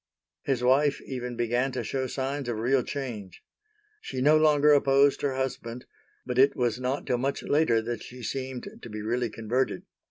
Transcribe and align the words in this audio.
His 0.41 0.63
wife 0.63 0.99
even 1.03 1.35
began 1.35 1.71
to 1.73 1.83
show 1.83 2.07
signs 2.07 2.49
of 2.49 2.57
real 2.57 2.81
change. 2.81 3.43
She 4.01 4.19
no 4.19 4.35
longer 4.35 4.73
opposed 4.73 5.21
her 5.21 5.35
husband, 5.35 5.85
but 6.25 6.39
it 6.39 6.55
was 6.55 6.79
not 6.79 7.05
till 7.05 7.19
much 7.19 7.43
later 7.43 7.83
that 7.83 8.01
she 8.01 8.23
seemed 8.23 8.67
to 8.81 8.89
be 8.89 9.03
really 9.03 9.29
converted. 9.29 9.83